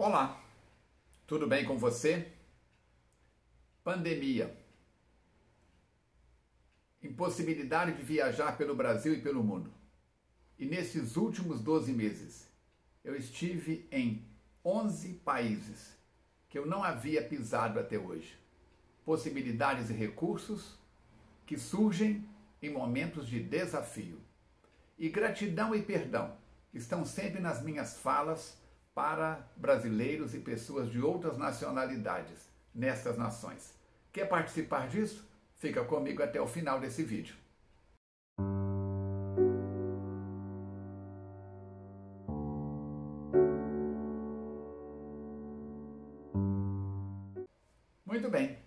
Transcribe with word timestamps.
Olá, 0.00 0.40
tudo 1.26 1.44
bem 1.44 1.64
com 1.64 1.76
você? 1.76 2.30
Pandemia. 3.82 4.56
Impossibilidade 7.02 7.96
de 7.96 8.02
viajar 8.04 8.56
pelo 8.56 8.76
Brasil 8.76 9.12
e 9.12 9.20
pelo 9.20 9.42
mundo. 9.42 9.72
E 10.56 10.66
nesses 10.66 11.16
últimos 11.16 11.60
12 11.60 11.92
meses, 11.92 12.46
eu 13.02 13.16
estive 13.16 13.88
em 13.90 14.24
11 14.64 15.14
países 15.14 15.98
que 16.48 16.56
eu 16.56 16.64
não 16.64 16.84
havia 16.84 17.20
pisado 17.20 17.80
até 17.80 17.98
hoje. 17.98 18.38
Possibilidades 19.04 19.90
e 19.90 19.94
recursos 19.94 20.78
que 21.44 21.58
surgem 21.58 22.24
em 22.62 22.70
momentos 22.70 23.26
de 23.26 23.42
desafio. 23.42 24.20
E 24.96 25.08
gratidão 25.08 25.74
e 25.74 25.82
perdão 25.82 26.36
estão 26.72 27.04
sempre 27.04 27.40
nas 27.40 27.60
minhas 27.60 27.98
falas 27.98 28.56
para 28.98 29.48
brasileiros 29.56 30.34
e 30.34 30.40
pessoas 30.40 30.90
de 30.90 31.00
outras 31.00 31.38
nacionalidades 31.38 32.48
nessas 32.74 33.16
nações. 33.16 33.72
Quer 34.12 34.28
participar 34.28 34.88
disso? 34.88 35.24
Fica 35.54 35.84
comigo 35.84 36.20
até 36.20 36.40
o 36.40 36.48
final 36.48 36.80
desse 36.80 37.04
vídeo. 37.04 37.36
Muito 48.04 48.28
bem. 48.28 48.58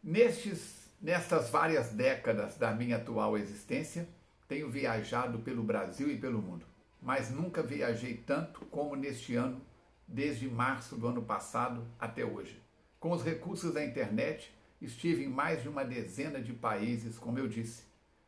Nestes, 0.00 0.88
nestas 1.02 1.50
várias 1.50 1.90
décadas 1.90 2.56
da 2.56 2.70
minha 2.70 2.98
atual 2.98 3.36
existência, 3.36 4.08
tenho 4.46 4.70
viajado 4.70 5.40
pelo 5.40 5.64
Brasil 5.64 6.08
e 6.08 6.16
pelo 6.16 6.40
mundo, 6.40 6.64
mas 7.06 7.30
nunca 7.30 7.62
viajei 7.62 8.16
tanto 8.16 8.64
como 8.64 8.96
neste 8.96 9.36
ano, 9.36 9.62
desde 10.08 10.48
março 10.48 10.96
do 10.96 11.06
ano 11.06 11.22
passado 11.22 11.86
até 12.00 12.24
hoje. 12.24 12.60
Com 12.98 13.12
os 13.12 13.22
recursos 13.22 13.72
da 13.72 13.84
internet, 13.84 14.52
estive 14.80 15.22
em 15.22 15.28
mais 15.28 15.62
de 15.62 15.68
uma 15.68 15.84
dezena 15.84 16.40
de 16.42 16.52
países, 16.52 17.16
como 17.16 17.38
eu 17.38 17.46
disse. 17.46 17.84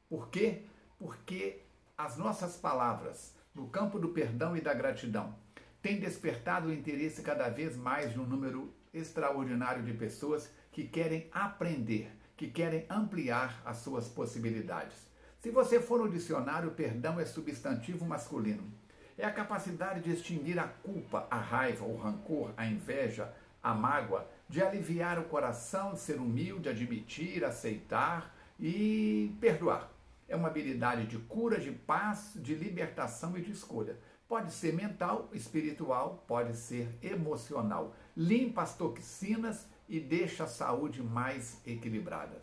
Por 0.08 0.28
quê? 0.28 0.62
Porque 0.96 1.64
as 1.96 2.16
nossas 2.16 2.56
palavras, 2.56 3.34
no 3.52 3.66
campo 3.66 3.98
do 3.98 4.10
perdão 4.10 4.56
e 4.56 4.60
da 4.60 4.72
gratidão, 4.72 5.34
têm 5.82 5.98
despertado 5.98 6.68
o 6.68 6.72
interesse 6.72 7.20
cada 7.20 7.48
vez 7.48 7.76
mais 7.76 8.12
de 8.12 8.20
um 8.20 8.24
número 8.24 8.72
extraordinário 8.94 9.82
de 9.82 9.92
pessoas 9.92 10.52
que 10.70 10.84
querem 10.84 11.28
aprender, 11.32 12.12
que 12.36 12.46
querem 12.46 12.86
ampliar 12.88 13.60
as 13.64 13.78
suas 13.78 14.06
possibilidades. 14.06 15.08
Se 15.48 15.52
você 15.52 15.80
for 15.80 16.00
no 16.00 16.10
dicionário, 16.10 16.72
perdão 16.72 17.18
é 17.18 17.24
substantivo 17.24 18.04
masculino. 18.04 18.70
É 19.16 19.24
a 19.24 19.32
capacidade 19.32 20.02
de 20.02 20.12
extinguir 20.12 20.58
a 20.58 20.68
culpa, 20.68 21.26
a 21.30 21.38
raiva, 21.38 21.86
o 21.86 21.96
rancor, 21.96 22.52
a 22.54 22.66
inveja, 22.66 23.34
a 23.62 23.72
mágoa, 23.72 24.28
de 24.46 24.62
aliviar 24.62 25.18
o 25.18 25.24
coração, 25.24 25.94
de 25.94 26.00
ser 26.00 26.20
humilde, 26.20 26.68
admitir, 26.68 27.46
aceitar 27.46 28.36
e 28.60 29.34
perdoar. 29.40 29.90
É 30.28 30.36
uma 30.36 30.48
habilidade 30.48 31.06
de 31.06 31.16
cura, 31.16 31.58
de 31.58 31.72
paz, 31.72 32.32
de 32.36 32.54
libertação 32.54 33.34
e 33.38 33.40
de 33.40 33.52
escolha. 33.52 33.98
Pode 34.28 34.52
ser 34.52 34.74
mental, 34.74 35.30
espiritual, 35.32 36.26
pode 36.28 36.54
ser 36.54 36.94
emocional. 37.00 37.96
Limpa 38.14 38.60
as 38.60 38.76
toxinas 38.76 39.66
e 39.88 39.98
deixa 39.98 40.44
a 40.44 40.46
saúde 40.46 41.02
mais 41.02 41.58
equilibrada. 41.66 42.42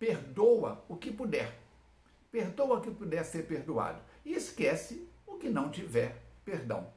Perdoa 0.00 0.84
o 0.88 0.96
que 0.96 1.12
puder 1.12 1.62
perdoa 2.34 2.78
o 2.78 2.80
que 2.80 2.90
puder 2.90 3.24
ser 3.24 3.44
perdoado 3.46 4.00
e 4.24 4.32
esquece 4.34 5.08
o 5.24 5.36
que 5.36 5.48
não 5.48 5.70
tiver 5.70 6.20
perdão. 6.44 6.88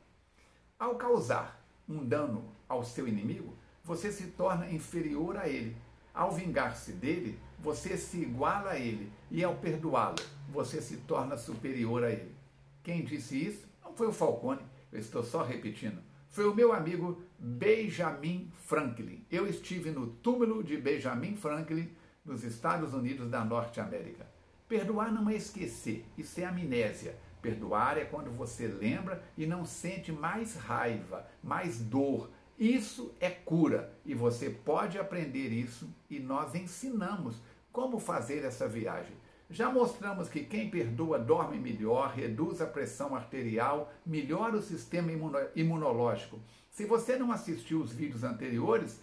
Ao 0.80 0.96
causar 0.96 1.64
um 1.88 2.04
dano 2.04 2.52
ao 2.68 2.84
seu 2.84 3.08
inimigo, 3.08 3.56
você 3.84 4.12
se 4.12 4.32
torna 4.32 4.68
inferior 4.72 5.38
a 5.38 5.48
ele. 5.48 5.78
Ao 6.12 6.32
vingar-se 6.32 6.92
dele, 6.92 7.38
você 7.60 7.96
se 7.96 8.18
iguala 8.18 8.72
a 8.72 8.80
ele. 8.80 9.12
E 9.30 9.44
ao 9.44 9.56
perdoá-lo, 9.58 10.16
você 10.50 10.82
se 10.82 10.98
torna 10.98 11.38
superior 11.38 12.04
a 12.04 12.10
ele. 12.10 12.34
Quem 12.82 13.06
disse 13.06 13.40
isso 13.40 13.68
não 13.86 13.94
foi 13.94 14.08
o 14.08 14.14
Falcone, 14.14 14.66
eu 14.92 15.00
estou 15.00 15.22
só 15.22 15.44
repetindo. 15.44 16.02
Foi 16.30 16.48
o 16.48 16.56
meu 16.56 16.74
amigo 16.74 17.22
Benjamin 17.38 18.52
Franklin. 18.56 19.24
Eu 19.30 19.46
estive 19.46 19.92
no 19.92 20.08
túmulo 20.08 20.64
de 20.64 20.78
Benjamin 20.78 21.36
Franklin 21.36 21.96
nos 22.26 22.44
Estados 22.44 22.96
Unidos 22.96 23.30
da 23.30 23.46
Norte 23.46 23.80
América. 23.80 24.26
Perdoar 24.68 25.14
não 25.14 25.30
é 25.30 25.36
esquecer, 25.36 26.06
isso 26.18 26.40
é 26.42 26.46
amnésia. 26.46 27.18
Perdoar 27.42 27.98
é 27.98 28.04
quando 28.04 28.30
você 28.30 28.68
lembra 28.68 29.24
e 29.38 29.46
não 29.46 29.66
sente 29.66 30.12
mais 30.12 30.56
raiva, 30.56 31.26
mais 31.42 31.80
dor. 31.80 32.30
Isso 32.60 33.16
é 33.20 33.30
cura 33.30 33.94
e 34.06 34.14
você 34.14 34.50
pode 34.50 34.98
aprender 34.98 35.50
isso 35.50 35.88
e 36.10 36.20
nós 36.20 36.54
ensinamos 36.56 37.40
como 37.72 38.00
fazer 38.00 38.44
essa 38.44 38.68
viagem. 38.68 39.16
Já 39.50 39.72
mostramos 39.72 40.28
que 40.28 40.44
quem 40.44 40.70
perdoa 40.70 41.18
dorme 41.18 41.58
melhor, 41.58 42.14
reduz 42.14 42.60
a 42.60 42.66
pressão 42.66 43.16
arterial, 43.16 43.94
melhora 44.06 44.58
o 44.58 44.62
sistema 44.62 45.10
imunológico. 45.56 46.42
Se 46.70 46.84
você 46.84 47.16
não 47.16 47.32
assistiu 47.32 47.80
os 47.80 47.94
vídeos 47.94 48.26
anteriores, 48.26 49.00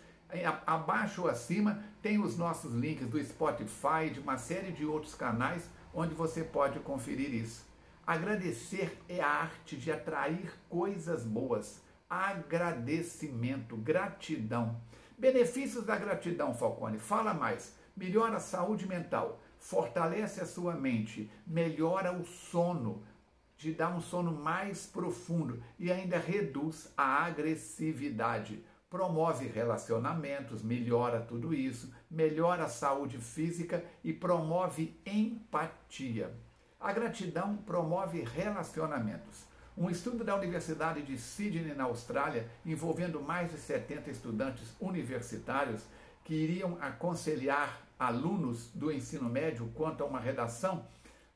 abaixo 0.66 1.22
ou 1.22 1.28
acima 1.28 1.82
tem 2.02 2.18
os 2.18 2.36
nossos 2.36 2.72
links 2.72 3.06
do 3.06 3.22
Spotify, 3.22 4.10
de 4.12 4.20
uma 4.20 4.36
série 4.36 4.72
de 4.72 4.84
outros 4.84 5.14
canais 5.14 5.68
onde 5.92 6.14
você 6.14 6.42
pode 6.42 6.80
conferir 6.80 7.32
isso. 7.32 7.64
Agradecer 8.06 8.98
é 9.08 9.20
a 9.20 9.28
arte 9.28 9.76
de 9.76 9.90
atrair 9.90 10.52
coisas 10.68 11.24
boas. 11.24 11.80
Agradecimento, 12.08 13.76
gratidão. 13.76 14.80
Benefícios 15.16 15.86
da 15.86 15.96
gratidão, 15.96 16.54
Falcone. 16.54 16.98
Fala 16.98 17.32
mais. 17.32 17.74
Melhora 17.96 18.36
a 18.36 18.40
saúde 18.40 18.88
mental, 18.88 19.40
fortalece 19.58 20.40
a 20.40 20.46
sua 20.46 20.74
mente, 20.74 21.30
melhora 21.46 22.12
o 22.12 22.24
sono, 22.24 23.04
te 23.56 23.72
dá 23.72 23.88
um 23.88 24.00
sono 24.00 24.32
mais 24.32 24.84
profundo 24.84 25.62
e 25.78 25.92
ainda 25.92 26.18
reduz 26.18 26.92
a 26.96 27.24
agressividade 27.24 28.64
promove 28.94 29.48
relacionamentos, 29.48 30.62
melhora 30.62 31.18
tudo 31.18 31.52
isso, 31.52 31.92
melhora 32.08 32.66
a 32.66 32.68
saúde 32.68 33.18
física 33.18 33.84
e 34.04 34.12
promove 34.12 34.96
empatia. 35.04 36.32
A 36.78 36.92
gratidão 36.92 37.56
promove 37.56 38.22
relacionamentos. 38.22 39.46
Um 39.76 39.90
estudo 39.90 40.22
da 40.22 40.36
Universidade 40.36 41.02
de 41.02 41.18
Sydney, 41.18 41.74
na 41.74 41.82
Austrália, 41.82 42.48
envolvendo 42.64 43.20
mais 43.20 43.50
de 43.50 43.56
70 43.56 44.12
estudantes 44.12 44.76
universitários 44.80 45.82
que 46.22 46.32
iriam 46.32 46.78
aconselhar 46.80 47.84
alunos 47.98 48.70
do 48.72 48.92
ensino 48.92 49.28
médio 49.28 49.72
quanto 49.74 50.04
a 50.04 50.06
uma 50.06 50.20
redação, 50.20 50.86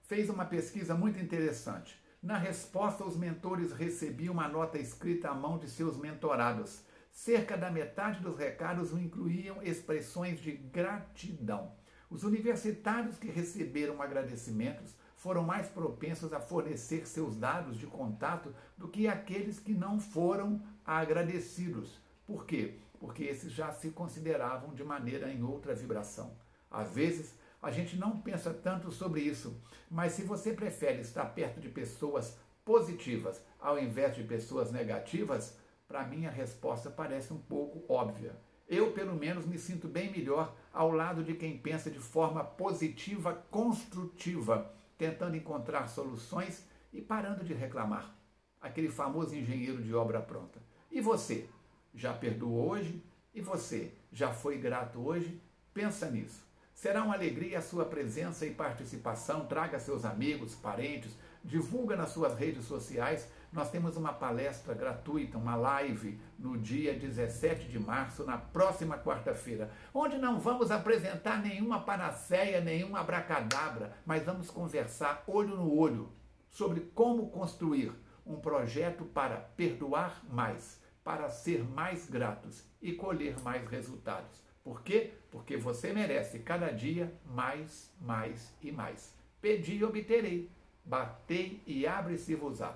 fez 0.03 0.31
uma 0.31 0.45
pesquisa 0.45 0.95
muito 0.95 1.19
interessante. 1.19 2.01
Na 2.23 2.39
resposta, 2.39 3.05
os 3.05 3.17
mentores 3.17 3.73
recebiam 3.73 4.35
uma 4.35 4.47
nota 4.47 4.79
escrita 4.79 5.31
à 5.31 5.35
mão 5.35 5.59
de 5.59 5.69
seus 5.69 5.97
mentorados 5.97 6.87
Cerca 7.19 7.57
da 7.57 7.69
metade 7.69 8.21
dos 8.21 8.39
recados 8.39 8.93
incluíam 8.93 9.61
expressões 9.61 10.41
de 10.41 10.53
gratidão. 10.53 11.73
Os 12.09 12.23
universitários 12.23 13.19
que 13.19 13.27
receberam 13.27 14.01
agradecimentos 14.01 14.95
foram 15.17 15.43
mais 15.43 15.67
propensos 15.67 16.33
a 16.33 16.39
fornecer 16.39 17.09
seus 17.09 17.35
dados 17.35 17.77
de 17.77 17.89
contato 17.89 18.55
do 18.77 18.87
que 18.87 19.09
aqueles 19.09 19.59
que 19.59 19.75
não 19.75 19.99
foram 19.99 20.63
agradecidos. 20.85 22.01
Por 22.25 22.47
quê? 22.47 22.77
Porque 23.01 23.25
esses 23.25 23.51
já 23.51 23.73
se 23.73 23.91
consideravam 23.91 24.73
de 24.73 24.85
maneira 24.85 25.29
em 25.29 25.43
outra 25.43 25.75
vibração. 25.75 26.37
Às 26.71 26.93
vezes, 26.93 27.35
a 27.61 27.73
gente 27.73 27.97
não 27.97 28.21
pensa 28.21 28.55
tanto 28.55 28.93
sobre 28.93 29.23
isso, 29.23 29.61
mas 29.91 30.13
se 30.13 30.23
você 30.23 30.53
prefere 30.53 31.01
estar 31.01 31.25
perto 31.25 31.59
de 31.59 31.69
pessoas 31.69 32.39
positivas 32.65 33.43
ao 33.59 33.77
invés 33.77 34.15
de 34.15 34.23
pessoas 34.23 34.71
negativas, 34.71 35.59
para 35.89 36.05
mim 36.05 36.27
a 36.27 36.31
resposta 36.31 36.91
parece 36.91 37.33
um 37.33 37.39
pouco 37.39 37.83
óbvia. 37.91 38.37
Eu, 38.69 38.93
pelo 38.93 39.15
menos, 39.15 39.47
me 39.47 39.59
sinto 39.59 39.89
bem 39.89 40.13
melhor 40.13 40.55
ao 40.71 40.93
lado 40.93 41.25
de 41.25 41.33
quem 41.33 41.57
pensa 41.57 41.91
de 41.91 41.99
forma 41.99 42.45
positiva, 42.45 43.43
construtiva, 43.51 44.71
tentando 44.99 45.37
encontrar 45.37 45.89
soluções 45.89 46.63
e 46.93 47.01
parando 47.01 47.43
de 47.43 47.55
reclamar. 47.55 48.15
Aquele 48.61 48.91
famoso 48.91 49.35
engenheiro 49.35 49.83
de 49.83 49.95
obra 49.95 50.21
pronta. 50.21 50.61
E 50.91 51.01
você? 51.01 51.49
Já 51.95 52.13
perdoou 52.13 52.69
hoje? 52.69 53.03
E 53.33 53.41
você? 53.41 53.95
Já 54.13 54.31
foi 54.31 54.59
grato 54.59 55.01
hoje? 55.01 55.41
Pensa 55.73 56.11
nisso. 56.11 56.47
Será 56.75 57.03
uma 57.03 57.15
alegria 57.15 57.59
a 57.59 57.63
sua 57.63 57.87
presença 57.87 58.45
e 58.45 58.53
participação. 58.53 59.47
Traga 59.47 59.79
seus 59.79 60.05
amigos, 60.05 60.55
parentes, 60.55 61.17
divulga 61.49 61.97
nas 61.97 62.11
suas 62.11 62.39
redes 62.39 62.65
sociais. 62.67 63.29
Nós 63.53 63.71
temos 63.71 63.97
uma 63.97 64.13
palestra 64.13 64.75
gratuita, 64.75 65.37
uma 65.37 65.57
live 65.57 66.21
no 66.39 66.57
dia 66.57 66.95
17 66.95 67.67
de 67.69 67.79
março, 67.79 68.25
na 68.25 68.39
próxima 68.39 68.97
quarta-feira, 68.97 69.71
onde 69.93 70.17
não 70.19 70.39
vamos 70.39 70.71
apresentar 70.71 71.43
nenhuma 71.43 71.81
panaceia, 71.81 72.61
nenhuma 72.61 73.01
abracadabra, 73.01 73.93
mas 74.07 74.23
vamos 74.23 74.51
conversar 74.51 75.25
olho 75.27 75.57
no 75.57 75.75
olho 75.75 76.13
sobre 76.51 76.81
como 76.95 77.31
construir 77.31 77.93
um 78.25 78.37
projeto 78.37 79.05
para 79.05 79.37
perdoar 79.37 80.23
mais 80.31 80.79
para 81.09 81.31
ser 81.31 81.65
mais 81.65 82.05
gratos 82.05 82.63
e 82.83 82.93
colher 82.93 83.41
mais 83.41 83.67
resultados. 83.67 84.43
Por 84.63 84.83
quê? 84.83 85.15
Porque 85.31 85.57
você 85.57 85.91
merece 85.91 86.41
cada 86.41 86.71
dia 86.71 87.11
mais, 87.25 87.91
mais 87.99 88.55
e 88.61 88.71
mais. 88.71 89.17
Pedi 89.41 89.77
e 89.77 89.85
obterei. 89.85 90.51
Batei 90.89 91.63
e 91.67 91.87
abre-se-vos-á. 91.87 92.75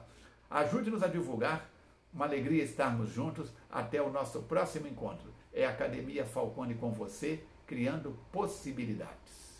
Ajude-nos 0.50 1.02
a 1.02 1.08
divulgar. 1.08 1.70
Uma 2.12 2.26
alegria 2.26 2.62
estarmos 2.62 3.08
juntos. 3.10 3.50
Até 3.70 4.02
o 4.02 4.10
nosso 4.10 4.42
próximo 4.42 4.86
encontro. 4.86 5.32
É 5.50 5.64
a 5.64 5.70
Academia 5.70 6.26
Falcone 6.26 6.74
com 6.74 6.92
você, 6.92 7.42
criando 7.66 8.18
possibilidades. 8.30 9.51